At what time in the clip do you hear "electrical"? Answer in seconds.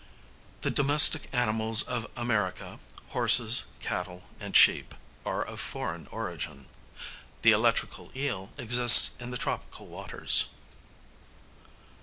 7.51-8.11